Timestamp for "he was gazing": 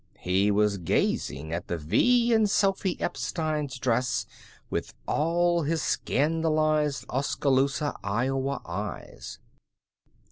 0.17-1.53